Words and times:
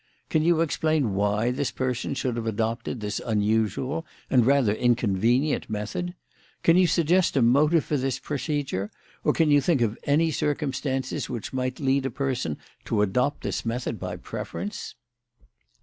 Can 0.29 0.41
you 0.41 0.61
explain 0.61 1.13
why 1.13 1.51
this 1.51 1.69
person 1.69 2.15
should 2.15 2.35
have 2.35 2.47
adopted 2.47 2.99
this 3.01 3.21
unusual 3.23 4.03
and 4.31 4.47
rather 4.47 4.73
inconvenient 4.73 5.69
method? 5.69 6.15
Can 6.63 6.75
you 6.75 6.87
suggest 6.87 7.37
a 7.37 7.41
motive 7.43 7.85
for 7.85 7.97
this 7.97 8.17
procedure, 8.17 8.89
or 9.23 9.31
can 9.31 9.51
you 9.51 9.61
think 9.61 9.81
of 9.81 9.99
any 10.05 10.31
circumstances 10.31 11.29
which 11.29 11.53
might 11.53 11.79
lead 11.79 12.07
a 12.07 12.09
person 12.09 12.57
to 12.85 13.03
adopt 13.03 13.43
this 13.43 13.63
method 13.63 13.99
by 13.99 14.17
preference?" 14.17 14.95